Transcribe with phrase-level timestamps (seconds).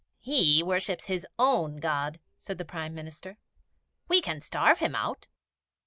[0.17, 3.37] 'He worships his own God,' said the Prime Minister.
[4.07, 5.27] We can starve him out.'